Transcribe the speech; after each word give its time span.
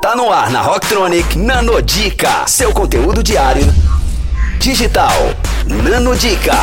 Tá 0.00 0.14
no 0.14 0.30
ar 0.30 0.48
na 0.50 0.62
Rocktronic 0.62 1.36
Nanodica, 1.36 2.46
seu 2.46 2.72
conteúdo 2.72 3.20
diário 3.20 3.64
digital. 4.60 5.12
Nanodica. 5.66 6.54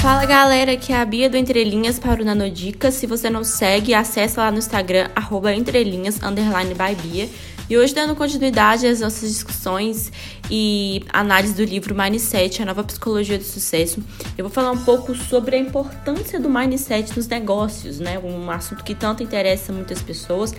Fala 0.00 0.24
galera, 0.24 0.72
aqui 0.72 0.94
é 0.94 0.96
a 0.96 1.04
Bia 1.04 1.28
do 1.28 1.36
Entrelinhas 1.36 1.98
para 1.98 2.22
o 2.22 2.24
Nanodica. 2.24 2.90
Se 2.90 3.06
você 3.06 3.28
não 3.28 3.44
segue, 3.44 3.92
acessa 3.92 4.40
lá 4.42 4.50
no 4.50 4.58
Instagram, 4.58 5.10
arroba 5.14 5.54
entrelinhas, 5.54 6.22
underline 6.22 6.74
by 6.74 6.94
Bia. 6.94 7.28
E 7.68 7.78
hoje, 7.78 7.94
dando 7.94 8.14
continuidade 8.14 8.86
às 8.86 9.00
nossas 9.00 9.30
discussões 9.30 10.12
e 10.50 11.02
análise 11.10 11.54
do 11.54 11.64
livro 11.64 11.94
Mindset, 11.94 12.60
a 12.60 12.66
nova 12.66 12.84
psicologia 12.84 13.38
do 13.38 13.44
sucesso, 13.44 14.02
eu 14.36 14.44
vou 14.44 14.52
falar 14.52 14.70
um 14.70 14.84
pouco 14.84 15.14
sobre 15.14 15.56
a 15.56 15.58
importância 15.58 16.38
do 16.38 16.50
mindset 16.50 17.16
nos 17.16 17.26
negócios, 17.26 17.98
né? 17.98 18.18
Um 18.18 18.50
assunto 18.50 18.84
que 18.84 18.94
tanto 18.94 19.22
interessa 19.22 19.72
muitas 19.72 20.02
pessoas. 20.02 20.54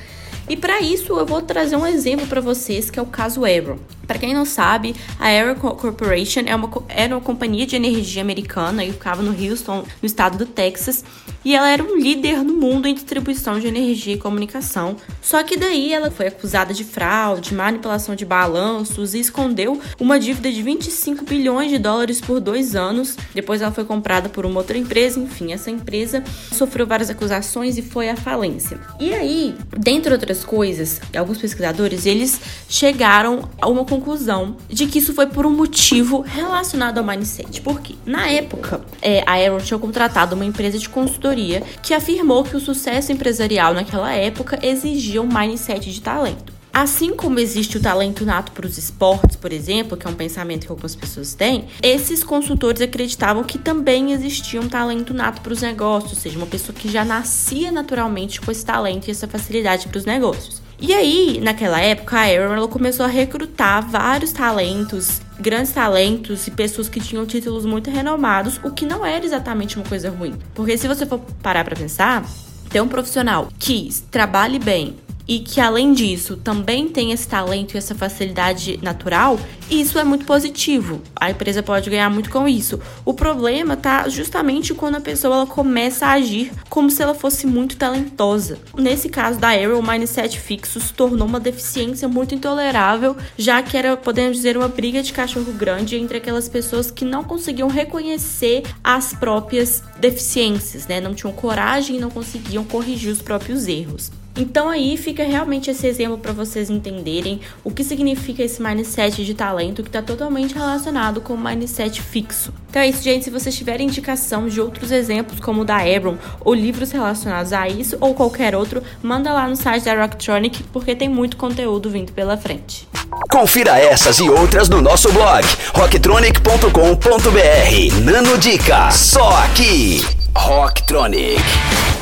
E 0.47 0.55
para 0.55 0.79
isso 0.79 1.17
eu 1.17 1.25
vou 1.25 1.41
trazer 1.41 1.75
um 1.75 1.87
exemplo 1.87 2.27
para 2.27 2.39
vocês, 2.39 2.89
que 2.89 2.99
é 2.99 3.01
o 3.01 3.07
caso 3.07 3.43
Arrow. 3.45 3.79
Para 4.07 4.19
quem 4.19 4.33
não 4.33 4.45
sabe, 4.45 4.95
a 5.19 5.27
Arrow 5.27 5.55
Corporation 5.75 6.41
é 6.45 6.55
uma, 6.55 6.69
era 6.87 7.15
uma 7.15 7.21
companhia 7.21 7.65
de 7.65 7.75
energia 7.75 8.21
americana 8.21 8.83
e 8.83 8.91
ficava 8.91 9.21
no 9.21 9.31
Houston, 9.31 9.83
no 10.01 10.05
estado 10.05 10.37
do 10.37 10.45
Texas, 10.45 11.03
e 11.43 11.55
ela 11.55 11.69
era 11.69 11.83
um 11.83 11.95
líder 11.97 12.43
no 12.43 12.53
mundo 12.53 12.87
em 12.87 12.93
distribuição 12.93 13.59
de 13.59 13.67
energia 13.67 14.15
e 14.15 14.17
comunicação. 14.17 14.97
Só 15.21 15.43
que 15.43 15.57
daí 15.57 15.93
ela 15.93 16.09
foi 16.09 16.27
acusada 16.27 16.73
de 16.73 16.83
fraude, 16.83 17.53
manipulação 17.53 18.15
de 18.15 18.25
balanços 18.25 19.13
e 19.13 19.19
escondeu 19.19 19.79
uma 19.99 20.19
dívida 20.19 20.51
de 20.51 20.61
25 20.61 21.23
bilhões 21.25 21.69
de 21.69 21.77
dólares 21.77 22.19
por 22.19 22.39
dois 22.39 22.75
anos. 22.75 23.15
Depois 23.33 23.61
ela 23.61 23.71
foi 23.71 23.85
comprada 23.85 24.27
por 24.27 24.45
uma 24.45 24.59
outra 24.59 24.77
empresa, 24.77 25.19
enfim, 25.19 25.53
essa 25.53 25.69
empresa 25.69 26.23
sofreu 26.51 26.87
várias 26.87 27.09
acusações 27.09 27.77
e 27.77 27.81
foi 27.81 28.09
à 28.09 28.15
falência. 28.15 28.79
E 28.99 29.13
aí, 29.13 29.55
dentre 29.77 30.13
outras 30.13 30.43
coisas, 30.43 30.99
alguns 31.15 31.37
pesquisadores 31.37 32.05
eles 32.05 32.39
chegaram 32.67 33.47
a 33.61 33.67
uma 33.67 33.85
conclusão 33.95 34.57
de 34.69 34.87
que 34.87 34.99
isso 34.99 35.13
foi 35.13 35.27
por 35.27 35.45
um 35.45 35.51
motivo 35.51 36.21
relacionado 36.21 36.97
ao 36.97 37.03
mindset. 37.03 37.61
Porque 37.61 37.95
na 38.05 38.27
época, 38.27 38.81
é, 39.01 39.23
a 39.25 39.33
Aaron 39.33 39.59
tinha 39.59 39.79
contratado 39.79 40.35
uma 40.35 40.45
empresa 40.45 40.77
de 40.77 40.89
consultoria 40.89 41.61
que 41.81 41.93
afirmou 41.93 42.43
que 42.43 42.57
o 42.57 42.59
sucesso 42.59 43.11
empresarial 43.11 43.73
naquela 43.73 44.11
época 44.13 44.59
exigia 44.61 45.21
um 45.21 45.27
mindset 45.27 45.91
de 45.91 46.01
talento. 46.01 46.53
Assim 46.73 47.15
como 47.15 47.39
existe 47.39 47.77
o 47.77 47.81
talento 47.81 48.25
nato 48.25 48.51
para 48.51 48.67
os 48.67 48.77
esportes, 48.77 49.37
por 49.37 49.53
exemplo, 49.53 49.95
que 49.95 50.05
é 50.05 50.09
um 50.09 50.13
pensamento 50.13 50.65
que 50.65 50.71
algumas 50.71 50.93
pessoas 50.93 51.33
têm, 51.33 51.69
esses 51.81 52.21
consultores 52.21 52.81
acreditavam 52.81 53.45
que 53.45 53.57
também 53.57 54.11
existia 54.11 54.59
um 54.59 54.67
talento 54.67 55.13
nato 55.13 55.39
para 55.39 55.53
os 55.53 55.61
negócios, 55.61 56.11
ou 56.11 56.19
seja, 56.19 56.37
uma 56.37 56.45
pessoa 56.45 56.77
que 56.77 56.91
já 56.91 57.05
nascia 57.05 57.71
naturalmente 57.71 58.41
com 58.41 58.51
esse 58.51 58.65
talento 58.65 59.07
e 59.07 59.11
essa 59.11 59.25
facilidade 59.25 59.87
para 59.87 59.99
os 59.99 60.03
negócios. 60.03 60.64
E 60.79 60.93
aí, 60.93 61.39
naquela 61.41 61.79
época, 61.79 62.17
a 62.17 62.23
Aaron 62.23 62.67
começou 62.67 63.05
a 63.05 63.09
recrutar 63.09 63.87
vários 63.89 64.31
talentos, 64.31 65.21
grandes 65.39 65.71
talentos 65.71 66.47
e 66.47 66.51
pessoas 66.51 66.89
que 66.89 66.99
tinham 66.99 67.25
títulos 67.25 67.65
muito 67.65 67.89
renomados, 67.89 68.59
o 68.63 68.71
que 68.71 68.85
não 68.85 69.05
era 69.05 69.25
exatamente 69.25 69.77
uma 69.77 69.85
coisa 69.85 70.09
ruim. 70.09 70.35
Porque 70.53 70.77
se 70.77 70.87
você 70.87 71.05
for 71.05 71.19
parar 71.41 71.63
para 71.63 71.75
pensar, 71.75 72.25
ter 72.69 72.81
um 72.81 72.87
profissional 72.87 73.47
que 73.57 73.89
trabalhe 74.11 74.59
bem, 74.59 74.97
e 75.27 75.39
que 75.39 75.59
além 75.59 75.93
disso 75.93 76.37
também 76.37 76.87
tem 76.87 77.11
esse 77.11 77.27
talento 77.27 77.73
e 77.73 77.77
essa 77.77 77.95
facilidade 77.95 78.79
natural, 78.81 79.39
isso 79.69 79.97
é 79.97 80.03
muito 80.03 80.25
positivo. 80.25 81.01
A 81.15 81.31
empresa 81.31 81.63
pode 81.63 81.89
ganhar 81.89 82.09
muito 82.09 82.29
com 82.29 82.47
isso. 82.47 82.79
O 83.03 83.13
problema 83.13 83.75
tá 83.75 84.07
justamente 84.07 84.73
quando 84.73 84.95
a 84.95 85.01
pessoa 85.01 85.35
ela 85.35 85.47
começa 85.47 86.05
a 86.05 86.13
agir 86.13 86.51
como 86.69 86.89
se 86.91 87.01
ela 87.01 87.15
fosse 87.15 87.47
muito 87.47 87.75
talentosa. 87.75 88.59
Nesse 88.77 89.09
caso 89.09 89.39
da 89.39 89.49
Arrow, 89.49 89.79
o 89.79 89.87
mindset 89.87 90.39
fixo 90.39 90.79
se 90.79 90.93
tornou 90.93 91.27
uma 91.27 91.39
deficiência 91.39 92.07
muito 92.07 92.35
intolerável, 92.35 93.15
já 93.37 93.61
que 93.61 93.75
era, 93.75 93.97
podemos 93.97 94.37
dizer, 94.37 94.57
uma 94.57 94.67
briga 94.67 95.01
de 95.01 95.13
cachorro 95.13 95.51
grande 95.53 95.95
entre 95.95 96.17
aquelas 96.17 96.47
pessoas 96.47 96.91
que 96.91 97.05
não 97.05 97.23
conseguiam 97.23 97.67
reconhecer 97.67 98.63
as 98.83 99.13
próprias 99.13 99.83
deficiências, 99.99 100.87
né? 100.87 101.01
Não 101.01 101.15
tinham 101.15 101.33
coragem 101.33 101.97
e 101.97 101.99
não 101.99 102.09
conseguiam 102.09 102.63
corrigir 102.63 103.11
os 103.11 103.21
próprios 103.21 103.67
erros. 103.67 104.11
Então 104.37 104.69
aí 104.69 104.97
fica 104.97 105.23
realmente 105.23 105.71
esse 105.71 105.87
exemplo 105.87 106.17
para 106.17 106.33
vocês 106.33 106.69
entenderem 106.69 107.39
o 107.63 107.71
que 107.71 107.83
significa 107.83 108.43
esse 108.43 108.61
mindset 108.61 109.23
de 109.23 109.33
talento 109.33 109.81
que 109.81 109.89
está 109.89 110.01
totalmente 110.01 110.53
relacionado 110.53 111.21
com 111.21 111.33
o 111.33 111.37
mindset 111.37 112.01
fixo. 112.01 112.53
Então 112.69 112.81
é 112.81 112.87
isso, 112.87 113.01
gente. 113.01 113.23
Se 113.23 113.31
vocês 113.31 113.55
tiverem 113.55 113.87
indicação 113.87 114.49
de 114.49 114.59
outros 114.59 114.91
exemplos, 114.91 115.39
como 115.39 115.61
o 115.61 115.65
da 115.65 115.77
Abram, 115.77 116.17
ou 116.41 116.53
livros 116.53 116.91
relacionados 116.91 117.53
a 117.53 117.69
isso, 117.69 117.97
ou 118.01 118.13
qualquer 118.13 118.55
outro, 118.55 118.83
manda 119.01 119.31
lá 119.31 119.47
no 119.47 119.55
site 119.55 119.85
da 119.85 119.95
Rocktronic, 119.95 120.63
porque 120.63 120.95
tem 120.95 121.07
muito 121.07 121.37
conteúdo 121.37 121.89
vindo 121.89 122.11
pela 122.11 122.35
frente. 122.35 122.87
Confira 123.29 123.79
essas 123.79 124.19
e 124.19 124.29
outras 124.29 124.67
no 124.67 124.81
nosso 124.81 125.11
blog 125.13 125.45
rocktronic.com.br. 125.73 128.01
Nano 128.03 128.37
Dica, 128.37 128.91
só 128.91 129.29
aqui. 129.43 130.05
Rocktronic, 130.35 131.41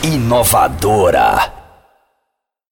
inovadora. 0.03 1.62